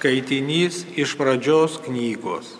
[0.00, 2.56] Skaitinys iš pradžios knygos.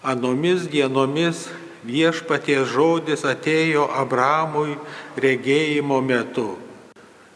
[0.00, 1.42] Anomis dienomis
[1.84, 4.78] viešpaties žodis atėjo Abramui
[5.20, 6.56] regėjimo metu.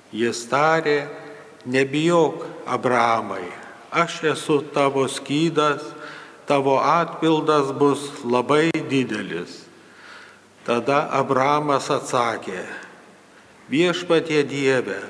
[0.09, 1.05] Jis tarė,
[1.69, 3.45] nebijok Abramai,
[3.93, 5.85] aš esu tavo skydas,
[6.49, 9.69] tavo atpildas bus labai didelis.
[10.65, 12.65] Tada Abramas atsakė,
[13.69, 15.03] viešpatie Dieve,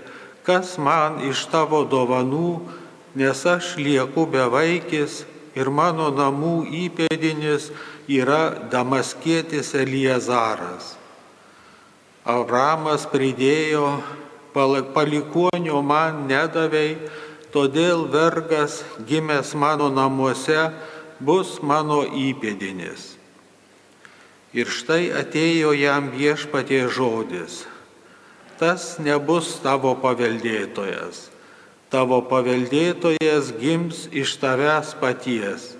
[0.42, 2.81] kas man iš tavo dovanų,
[3.14, 5.22] nes aš lieku bevaikis
[5.52, 7.68] ir mano namų įpėdinis
[8.08, 10.96] yra damaskėtis Eliezaras.
[12.24, 14.00] Abramas pridėjo,
[14.54, 16.96] palikuonio man nedavei,
[17.52, 20.70] todėl vergas gimęs mano namuose
[21.20, 23.18] bus mano įpėdinis.
[24.56, 27.64] Ir štai atėjo jam viešpatie žodis,
[28.60, 31.31] tas nebus tavo paveldėtojas
[31.92, 35.74] tavo paveldėtojas gims iš tavęs paties.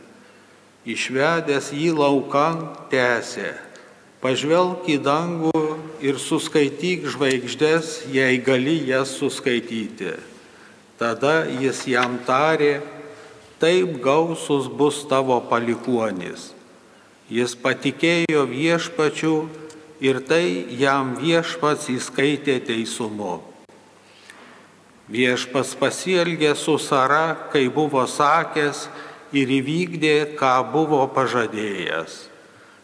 [0.85, 3.55] Išvedęs jį laukan tęsė,
[4.21, 5.63] pažvelk į dangų
[6.05, 10.17] ir suskaityk žvaigždės, jei gali jas suskaityti.
[10.99, 12.83] Tada jis jam tarė,
[13.63, 16.51] taip gausus bus tavo palikuonis.
[17.33, 19.37] Jis patikėjo viešpačių
[20.03, 20.45] ir tai
[20.77, 23.52] jam viešpats įskaitė teisumu.
[25.13, 28.87] Viešpas pasielgė su Sara, kai buvo sakęs
[29.37, 32.15] ir įvykdė, ką buvo pažadėjęs.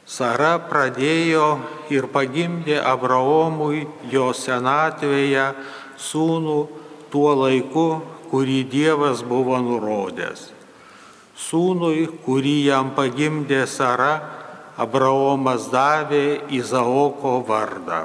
[0.08, 1.46] Sara pradėjo
[1.92, 5.46] ir pagimdė Abraomui jo senatvėje
[6.00, 6.58] sūnų
[7.12, 7.88] tuo laiku,
[8.28, 10.50] kurį Dievas buvo nurodęs.
[11.38, 14.12] Sūnui, kurį jam pagimdė Sara,
[14.76, 18.04] Abraomas davė Izaoko vardą.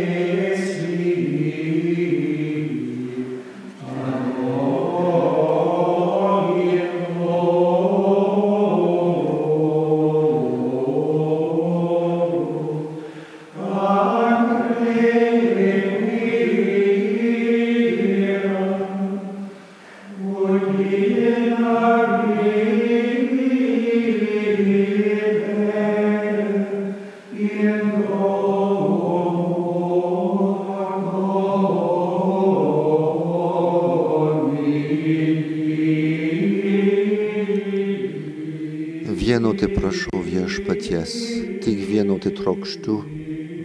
[39.11, 41.11] Vieno ty prašau viešpaties,
[41.59, 42.95] tik vieno ty trokštų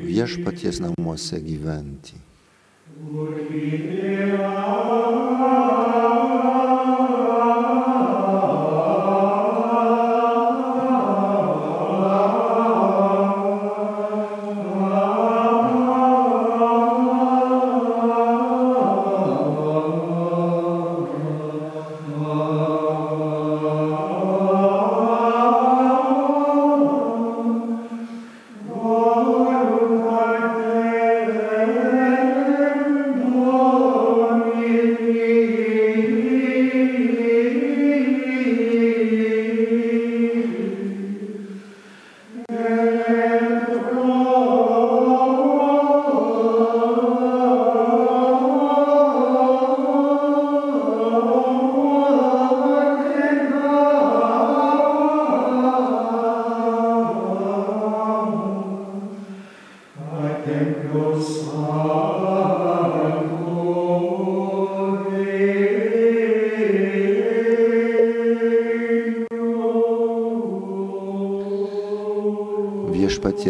[0.02, 2.18] viešpaties namuose gyventi.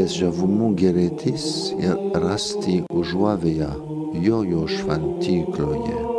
[0.07, 3.71] Viešpaties žavumų gerėtis ir rasti užuovėją
[4.23, 6.16] jojo šventykloje.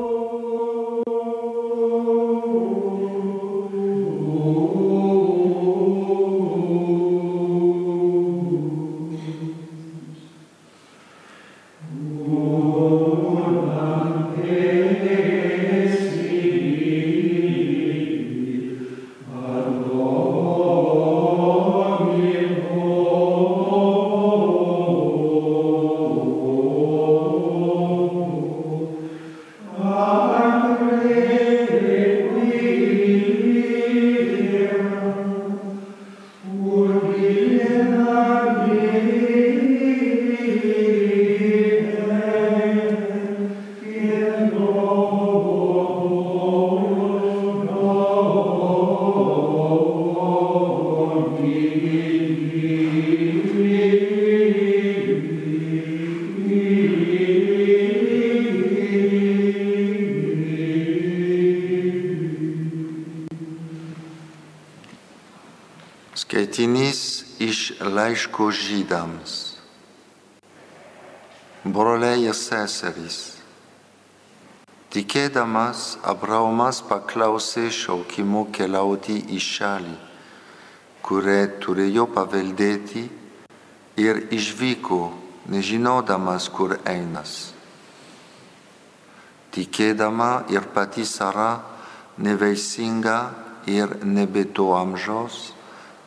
[66.57, 69.33] Skaitinys iš laiško žydams.
[71.61, 73.37] Broliai seserys.
[74.89, 79.93] Tikėdamas, Abraomas paklausė šaukimo keliauti į šalį,
[81.05, 83.03] kurią turėjo paveldėti
[84.01, 85.01] ir išvyko,
[85.53, 87.35] nežinodamas, kur einas.
[89.53, 91.61] Tikėdama ir pati Sara,
[92.17, 93.19] neveisinga
[93.69, 95.53] ir nebeto amžiaus,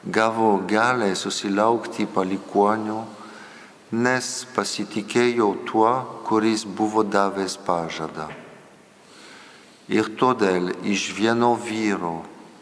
[0.05, 3.01] gavo galę susilaukti palikuonių,
[3.93, 5.91] nes pasitikėjo tuo,
[6.25, 8.31] kuris buvo davęs pažadą.
[9.91, 12.21] Ir todėl iš vieno vyro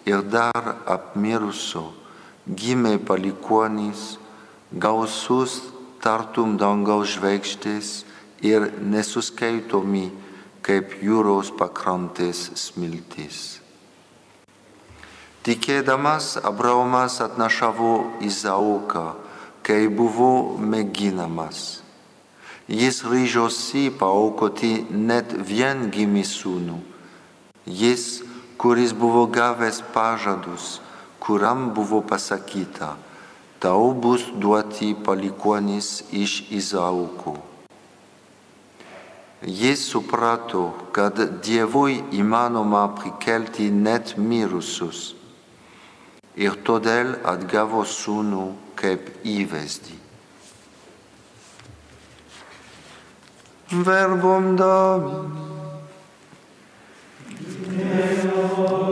[0.08, 1.90] ir dar apmirusio
[2.49, 4.17] gimė palikuonys,
[4.73, 5.61] gausus
[6.00, 7.93] tartum dangaus žvaigždės
[8.40, 10.08] ir nesuskaitomi
[10.64, 13.57] kaip jūros pakrantės smiltys.
[15.49, 19.05] Tikėdamas Abraomas atnašavo Izauką,
[19.65, 21.61] kai buvo mėginamas.
[22.69, 24.75] Jis ryžosi paaukoti
[25.09, 26.77] net vien gimį sūnų.
[27.81, 28.05] Jis,
[28.61, 30.83] kuris buvo gavęs pažadus,
[31.17, 32.91] kuriam buvo pasakyta,
[33.56, 37.39] tau bus duoti palikuonis iš Izaukų.
[39.49, 45.15] Jis suprato, kad Dievui įmanoma prikelti net mirusius
[46.38, 49.99] irtodel ad gavos sunu kep ivesdi.
[53.70, 55.49] Verbum Domini.
[57.79, 58.88] Deo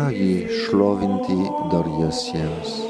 [0.00, 1.36] dera jį šlovinti
[1.72, 2.89] dariesiems.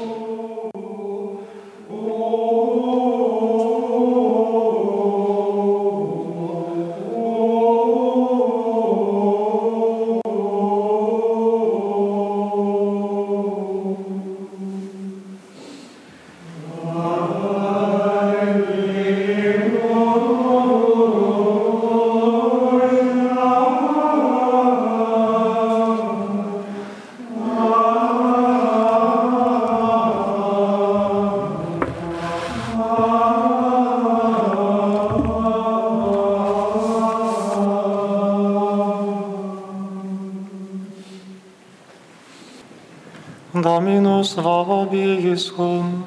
[45.31, 46.03] vobiscum.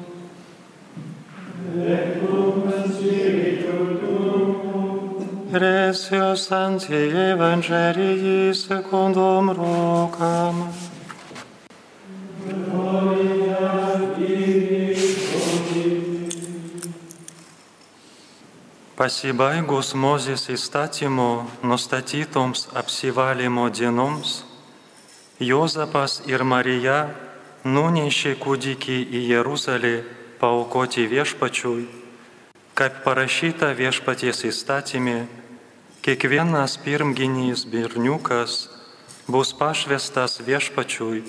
[5.51, 10.73] Resius Sancti Evangelii secundum Lucam.
[18.95, 24.45] Pasibaigus Mozės įstatymo nustatytoms apsivalymo dienoms,
[25.39, 27.24] Jozapas ir Marija
[27.65, 29.95] nunešė kūdikį į Jeruzalę
[30.37, 31.87] paukoti viešpačiui,
[32.77, 35.25] kaip parašyta viešpaties įstatymė,
[36.05, 38.67] kiekvienas pirmginys berniukas
[39.25, 41.23] bus pašvestas viešpačiui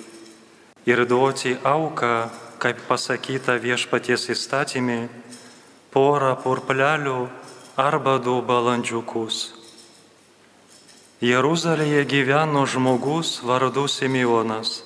[0.85, 2.28] ir duoti auką,
[2.61, 5.09] kaip pasakyta viešpaties įstatymė,
[5.93, 7.21] porą purplelių
[7.81, 9.55] arba du balandžiukus.
[11.25, 14.86] Jeruzalėje gyveno žmogus vardu Simeonas.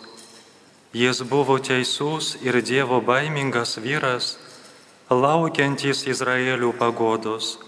[0.92, 4.34] Jis buvo teisus ir Dievo baimingas vyras,
[5.06, 7.60] laukiantis Izraelių pagodos.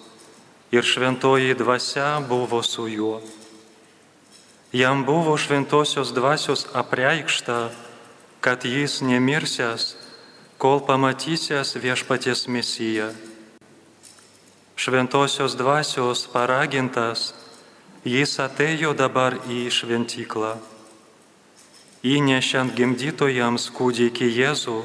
[0.75, 3.21] Ir šventoji dvasia buvo su juo.
[4.73, 7.71] Jam buvo šventosios dvasios apreikšta,
[8.41, 9.95] kad jis nemirsęs,
[10.59, 13.13] kol pamatysęs viešpaties misiją.
[14.75, 17.35] Šventosios dvasios paragintas,
[18.03, 20.72] jis atėjo dabar į šventyklą.
[22.03, 24.81] Įnešiant gimdytojams kūdikį Jėzų,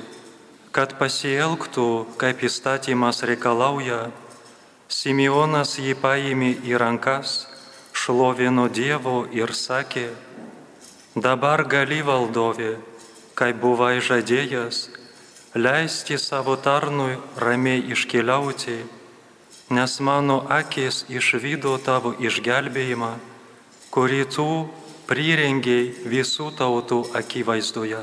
[0.70, 1.86] kad pasielgtų,
[2.22, 4.12] kaip įstatymas reikalauja,
[4.86, 7.48] Simeonas jį paėmė į rankas,
[7.90, 10.12] šlovino Dievo ir sakė,
[11.18, 12.76] dabar gali valdovė,
[13.34, 14.86] kaip buvai žadėjęs,
[15.58, 18.84] leisti savo tarnui ramiai iškeliauti,
[19.74, 23.16] nes mano akis išvydo tavo išgelbėjimą,
[23.90, 24.52] kurį tu
[25.08, 28.02] prirengiai visų tautų akivaizdoje.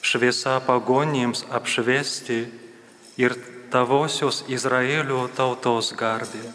[0.00, 2.38] Šviesa pagonims apšviesti
[3.20, 3.34] ir
[3.72, 6.48] tavosios Izraelio tautos garbė.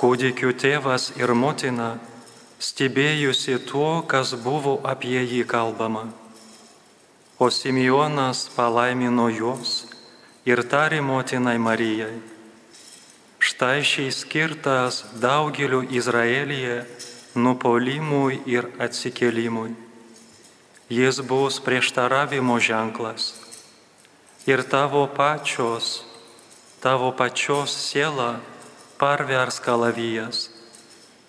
[0.00, 1.96] Kūdikių tėvas ir motina
[2.60, 6.06] stebėjusi tuo, kas buvo apie jį kalbama.
[7.38, 9.84] O Simeonas palaimino juos
[10.48, 12.14] ir tarė motinai Marijai.
[13.40, 16.78] Štai šiai skirtas daugeliu Izraelyje
[17.36, 19.74] nupolimui ir atsikelimui.
[20.88, 23.34] Jis bus prieštaravimo ženklas
[24.46, 26.04] ir tavo pačios,
[26.80, 28.38] tavo pačios siela
[28.98, 30.48] parvers kalavijas,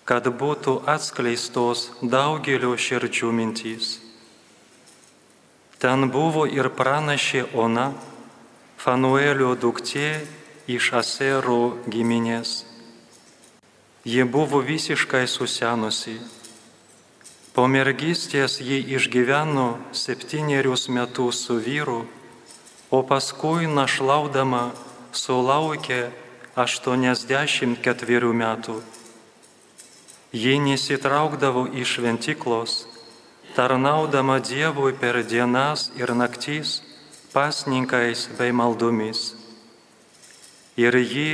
[0.08, 3.98] kad būtų atskleistos daugelio širdžių mintys.
[5.82, 7.92] Ten buvo ir pranašė Ona,
[8.78, 10.22] Fanuelio duktė
[10.70, 12.67] iš Asero giminės.
[14.08, 16.16] Ji buvo visiškai susenusi.
[17.52, 22.06] Po mergystės ji išgyveno septynerius metus su vyru
[22.90, 24.70] o paskui našlaudama
[25.12, 26.08] sulaukė
[26.56, 28.76] 84 metų.
[30.32, 32.72] Ji nesitraukdavo iš šventiklos,
[33.56, 36.80] tarnaudama Dievui per dienas ir naktys
[37.32, 39.34] pasninkais bei maldomis.
[40.76, 41.30] Ir ji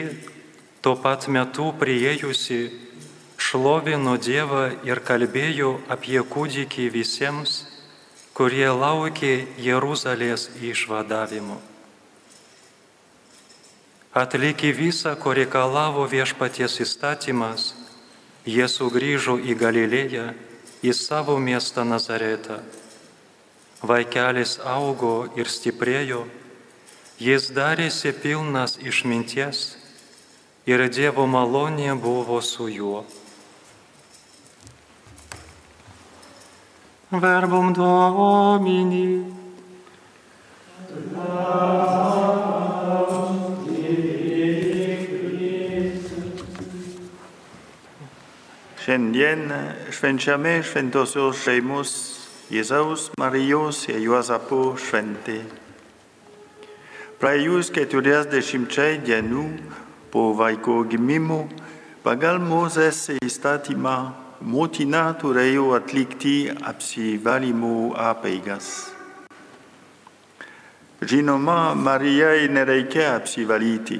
[0.85, 2.59] tuo pat metu priėjusi
[3.41, 7.55] šlovino Dievą ir kalbėjo apie kūdikį visiems,
[8.37, 11.57] kurie laukė Jeruzalės išvadavimo.
[14.13, 17.71] Atlikę visą, ko reikalavo viešpaties įstatymas,
[18.45, 20.27] jie sugrįžo į Galilėją,
[20.85, 22.59] į savo miestą Nazaretą.
[23.81, 26.27] Vaikelis augo ir stiprėjo,
[27.17, 29.65] jis darėsi pilnas išminties
[30.67, 33.05] ir Dievo malonė buvo su juo.
[37.21, 39.25] verbum Domini.
[48.85, 49.53] Šiandien
[49.91, 51.93] švenčiame šventosios šeimos
[52.53, 55.39] Jėzaus, Marijos ir Juozapo šventė.
[57.23, 59.47] Praėjus keturiasdešimčiai dienų
[60.15, 61.41] po vaiko gimimo
[62.07, 63.95] pagal Mozės įstatymą
[64.47, 68.69] motina turėjo atlikti apsivalymo apeigas.
[71.03, 73.99] Žinoma, Marijai nereikia apsivalyti,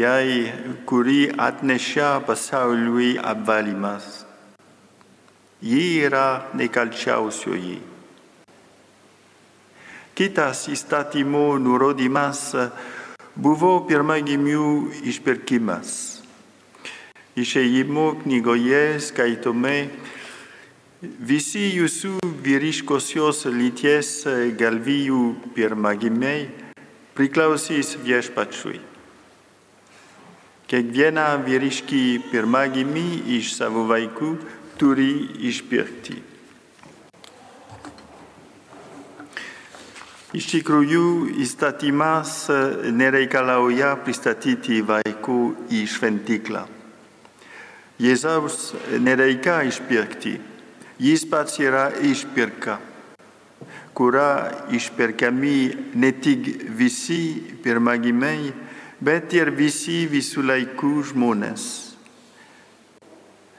[0.00, 0.48] jai,
[0.88, 4.06] kuri atneša pasauliui apvalymas.
[5.60, 7.76] Ji yra nekalčiausioji.
[10.16, 12.40] Kitas įstatymo nurodymas
[13.36, 14.66] buvo pirmagimių
[15.06, 16.22] išpirkimas.
[17.38, 19.74] Išėjimo knygoje skaitome
[21.00, 24.10] visi jūsų vyriškosios lyties
[24.58, 25.22] galvijų
[25.54, 26.48] pirmagimiai
[27.14, 28.80] priklausys viešpačiui.
[30.70, 33.06] Kiekvieną vyriškį pirmagimį
[33.38, 34.34] iš savo vaikų
[34.78, 35.12] turi
[35.50, 36.29] išpirkti.
[40.40, 42.46] Iš tikrųjų, įstatymas
[42.96, 46.62] nereikalauja pristatyti vaikų į šventyklą.
[48.00, 48.70] Jėzaus
[49.04, 50.32] nereikia išpirkti,
[50.96, 52.78] jis pats yra išpirka,
[53.92, 54.30] kurią
[54.78, 55.58] išpirkami
[56.00, 57.20] ne tik visi
[57.60, 58.54] pirmagimiai,
[58.96, 61.68] bet ir visi visų laikų žmonės.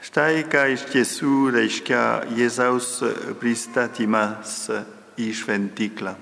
[0.02, 2.02] Štai ką iš tiesų reiškia
[2.42, 2.90] Jėzaus
[3.38, 4.66] pristatymas
[5.14, 6.18] į šventyklą.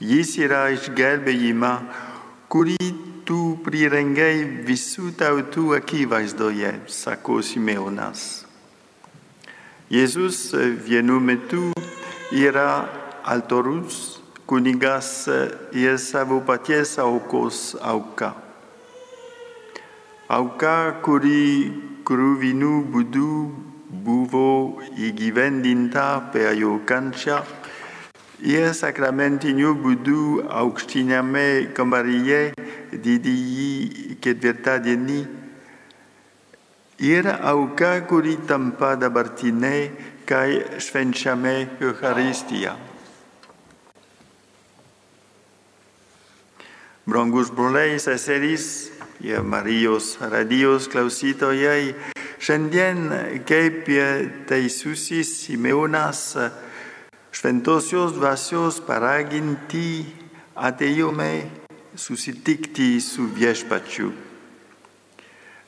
[0.00, 1.70] Jis yra išgelbėjimą,
[2.48, 2.86] kurį
[3.28, 8.46] tu prirengai visų tautų akivaizdoje, sako Simeonas.
[9.92, 10.54] Jėzus
[10.88, 11.74] vienu metu
[12.32, 12.88] yra
[13.28, 15.28] altorus, kunigas
[15.76, 18.32] ir savo paties aukos auka.
[20.32, 21.76] Auka, kuri,
[22.08, 23.32] krūvinų būdų
[24.08, 27.42] buvo įgyvendinta per jo kančią
[28.42, 32.40] ir sakramentiniu būdu aukštiname kambaryje
[32.92, 35.20] didįjį ketvirtadienį
[37.00, 39.90] ir auka, kuri tampa dabartinė,
[40.28, 42.76] kai švenčiame Eucharistiją.
[47.10, 48.90] Brangus broliai, seserys
[49.24, 51.94] ir Marijos radijos klausytojai,
[52.38, 53.08] šiandien
[53.48, 53.88] kaip
[54.46, 56.36] teisusis Simeonas
[57.30, 60.04] šventosios dvasios paraginti
[60.58, 61.32] atėjome
[61.94, 64.10] susitikti su viešpačiu.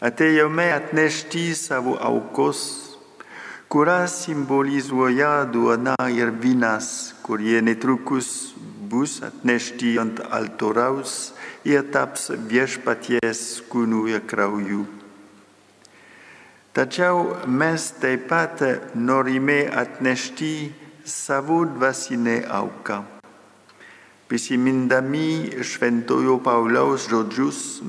[0.02, 2.62] Atėjome atnešti savo aukos,
[3.70, 8.52] kurią simbolizuoja duona ir vynas, kurie netrukus
[8.90, 11.32] bus atnešti ant altoriaus
[11.64, 14.82] ir taps viešpaties kūnų ir kraujų.
[16.72, 18.60] Tačiau mes taip pat
[18.96, 20.54] norime atnešti
[21.04, 23.02] savo dvasinę auką.
[24.28, 27.82] Prisimindami šventojo Pauliaus žodžius,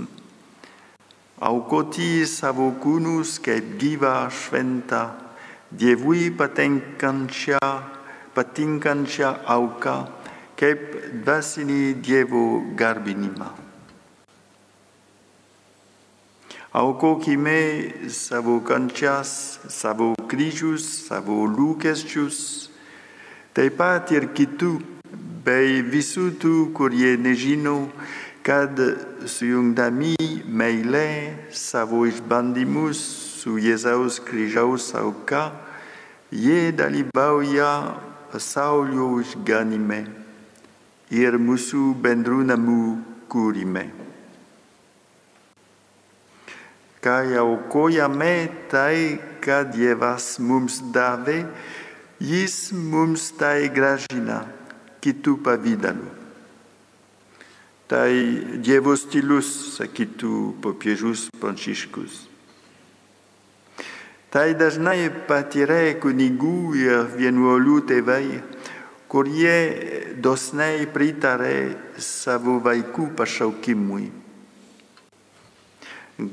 [1.40, 5.04] aukoti savo kūnus kaip gyvą šventą,
[5.74, 7.58] Dievui patinkančią,
[8.36, 9.96] patinkančią auką,
[10.60, 10.84] kaip
[11.26, 13.48] dvasinį Dievo garbinimą.
[16.74, 22.63] Aukokime savo kančias, savo kryžius, savo lūkesčius,
[23.54, 24.74] taip pat ir kitų,
[25.46, 27.90] bei visų tų, kurie nežino,
[28.44, 28.80] kad
[29.30, 30.16] sujungdami
[30.48, 31.08] meilę
[31.54, 33.00] savo išbandymus
[33.44, 35.52] su Jėzaus kryžiaus auka,
[36.32, 37.70] jie dalyvauja
[38.32, 40.00] pasaulio išganime
[41.14, 42.82] ir mūsų bendrų namų
[43.30, 43.86] kūrime.
[47.04, 48.36] Kai aukojame
[48.72, 51.42] tai, ką Dievas mums davė,
[52.24, 54.46] jis mums tai gražina
[55.04, 56.12] kitų pavydalų.
[57.92, 58.12] Tai
[58.64, 62.24] Dievo stilius, sakytų popiežius Pranciškus.
[64.34, 68.40] Tai dažnai patyrė kunigų ir vienuolių tėvai,
[69.12, 69.58] kurie
[70.18, 74.08] dosniai pritarė savo vaikų pašaukimui.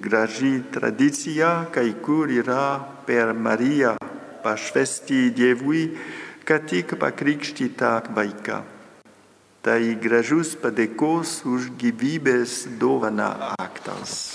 [0.00, 3.98] Graži tradicija kai kur yra per Mariją
[4.42, 5.86] pašvesti Dievui,
[6.44, 8.62] kad tik pakrikštytą vaiką.
[9.60, 14.32] Tai gražus padėkos už gyvybės dovana aktas.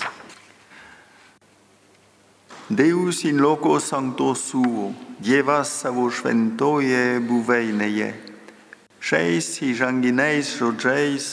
[2.70, 8.08] Deus in loco sancto suo, Dievas savo šventoje buveinėje.
[9.02, 11.26] Šiais įžanginiais žodžiais,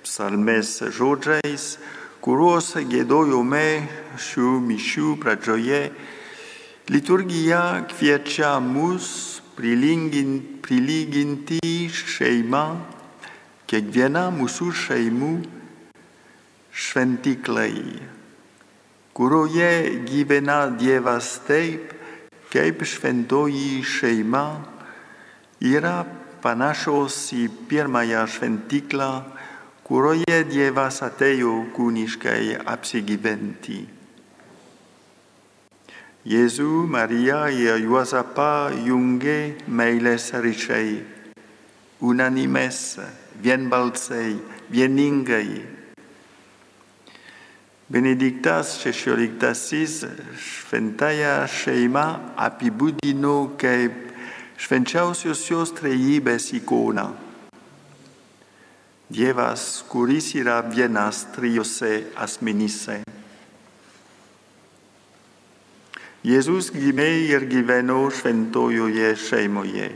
[0.00, 1.66] psalmės žodžiais,
[2.24, 3.66] kuriuos gėdojome
[4.16, 5.82] šių mišių pradžioje,
[6.88, 11.60] liturgija kviečia mus prilyginti
[11.92, 12.62] šeimą,
[13.68, 15.32] kiekvieną mūsų šeimų
[16.72, 17.82] šventiklai,
[19.12, 19.68] kurioje
[20.08, 21.92] gyvena Dievas taip,
[22.48, 24.46] kaip šventoji šeima
[25.60, 26.06] yra
[26.40, 29.12] panašos į pirmąją šventiklą,
[29.84, 33.97] kurioje Dievas atėjo kūniškai apsigyventi.
[36.28, 40.98] Jėzų, Mariją ir Juozapą jungė meilės ryšiai,
[42.04, 42.98] unanimės,
[43.40, 44.34] vienbalsiai,
[44.68, 45.62] vieningai.
[47.88, 52.06] Benediktas XVI šventąją šeimą
[52.44, 53.96] apibūdino kaip
[54.60, 57.08] švenčiausiosios trejybės ikona.
[59.08, 63.06] Dievas, kuris yra vienas trijose asmenyse.
[66.26, 69.92] Jėzus gimė ir gyveno šventojoje šeimoje.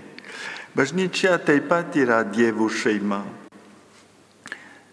[0.78, 3.24] Bažnyčia taip pat yra Dievo šeima.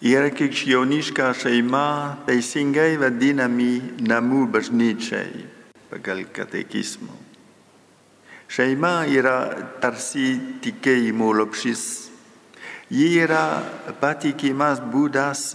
[0.02, 1.86] Ir krikščioniška šeima
[2.26, 5.46] teisingai vadinami namų bažnyčiai
[5.94, 7.14] pagal katekizmą.
[8.50, 9.38] Šeima yra
[9.86, 10.34] tarsi
[10.66, 11.86] tikėjimo lopšys.
[12.90, 13.62] Ji yra
[14.02, 15.52] patikimas būdas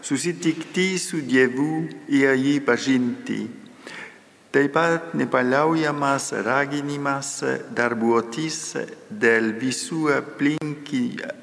[0.00, 3.59] susitikti su Dievu ir jį pažinti.
[4.50, 7.28] Taip pat nepaliaujamas raginimas
[7.70, 8.56] darbuotis
[9.06, 11.02] dėl visų aplinki,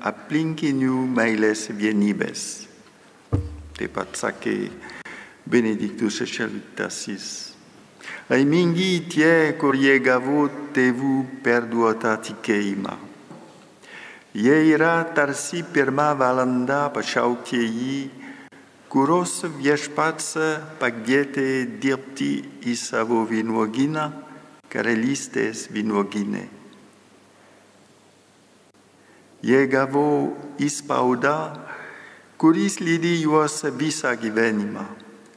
[0.10, 2.44] aplinkinių meilės vienybės.
[3.80, 4.58] Taip pat sakė
[5.48, 7.16] Benediktus XVI.
[8.28, 11.16] Laimingi tie, kurie gavo tėvų
[11.48, 12.98] perduotą tikėjimą.
[14.36, 18.27] Jie yra tarsi pirmą valandą pašauktieji
[18.92, 20.36] kurios viešpats
[20.80, 21.48] pakvietė
[21.82, 22.32] dirbti
[22.68, 24.06] į savo vynuogyną,
[24.72, 26.46] karalystės vynuogynė.
[29.48, 30.08] Jie gavo
[30.60, 31.36] įspaudą,
[32.42, 34.88] kuris lydi juos visą gyvenimą,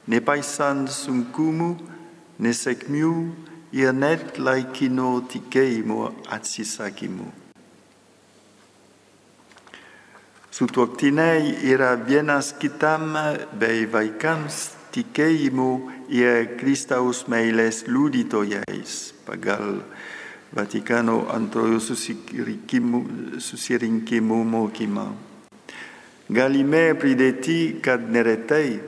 [0.08, 1.74] nepaisant sunkumų,
[2.40, 3.12] nesėkmių
[3.76, 7.28] ir net laikino tikėjimo atsisakymų.
[10.60, 13.14] Sutuoktiniai yra vienas kitam
[13.56, 15.68] bei vaikams tikėjimų
[16.12, 19.80] ir Kristaus meilės liudytojais pagal
[20.52, 21.80] Vatikano antrojo
[23.40, 25.06] susirinkimų mokymą.
[26.28, 28.84] Galime pridėti, kad neretai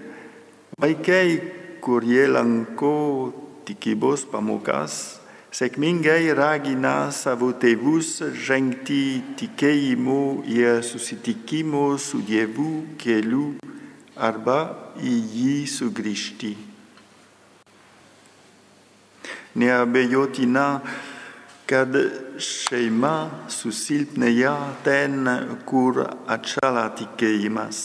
[0.76, 1.40] vaikai,
[1.80, 3.32] kurie lanko
[3.64, 5.21] tikybos pamokas,
[5.52, 13.50] sėkmingai ragina savo tėvus žengti tikėjimo ir susitikimo su Dievu keliu
[14.16, 14.58] arba
[14.96, 16.54] į jį sugrįžti.
[19.60, 20.66] Neabejotina,
[21.68, 21.96] kad
[22.40, 23.16] šeima
[23.52, 25.28] susilpnėja ten,
[25.68, 27.82] kur atšala tikėjimas.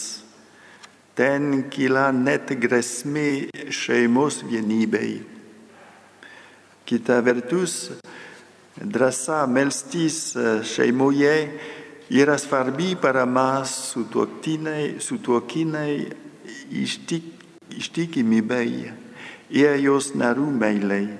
[1.18, 5.37] Ten kyla net grėsmė šeimos vienybei.
[6.88, 7.90] Kita vertus,
[8.80, 10.32] drąsa melstis
[10.64, 11.60] šeimoje
[12.08, 14.96] yra svarbi parama sutuokinai
[16.72, 17.24] ištik,
[17.76, 18.88] ištikimybei
[19.52, 21.12] ir jos narių meiliai.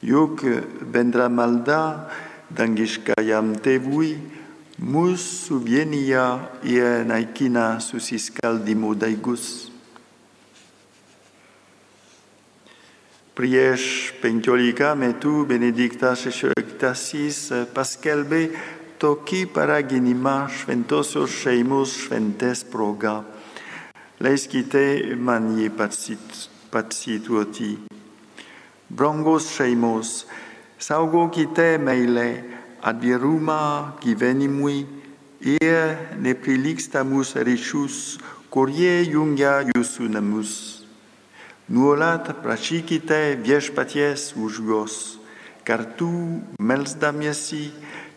[0.00, 0.48] Juk
[0.92, 2.08] bendra malda
[2.56, 4.16] dangiškajam tėvui
[4.80, 6.28] mūsų vienyje
[6.72, 9.65] ir naikina susiskaldimo daigus.
[13.36, 18.38] Prieš penkiolika metų Benediktas XVI paskelbė
[18.96, 23.18] tokį paraginimą šventosios šeimos šventės proga.
[24.24, 25.68] Leiskite man jį
[26.72, 27.68] pacituoti.
[28.88, 30.14] Brangos šeimos,
[30.80, 32.30] saugokite meilę,
[32.80, 34.86] atvirumą gyvenimui
[35.60, 35.92] ir
[36.24, 38.16] neprilygstamus ryšius,
[38.48, 40.75] kurie jungia jūsų namus.
[41.68, 45.18] Nuolat prašykite viešpaties už juos,
[45.66, 46.06] kartu
[46.62, 47.72] melsdamiesi,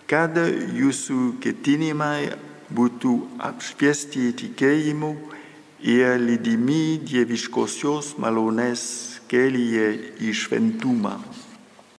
[0.05, 2.29] kad jūsų ketinimai
[2.69, 5.09] būtų apšviesti tikėjimu
[5.81, 8.85] ir lydimi dieviškosios malonės
[9.33, 9.89] kelyje
[10.21, 11.17] į šventumą.